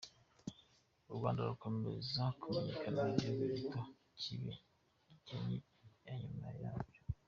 [1.11, 3.79] U Rwanda rukomeza kumenyekana nk’igihugu gito,
[4.19, 4.53] kibi,
[5.09, 5.57] gikennye
[6.05, 6.97] na nyuma yabwo.